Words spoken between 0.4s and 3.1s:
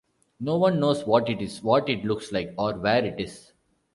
one knows what it is, what it looks like, or where